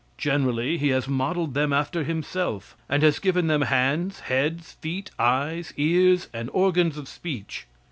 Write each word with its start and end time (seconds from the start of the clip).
Generally 0.17 0.79
he 0.79 0.89
has 0.89 1.07
modeled 1.07 1.53
them 1.53 1.71
after 1.71 2.03
himself, 2.03 2.75
and 2.89 3.03
has 3.03 3.19
given 3.19 3.45
them 3.45 3.61
hands, 3.61 4.21
heads, 4.21 4.71
feet, 4.81 5.11
eyes, 5.19 5.73
ears, 5.77 6.27
and 6.33 6.49
organs 6.53 6.97
of 6.97 7.07
speech. 7.07 7.67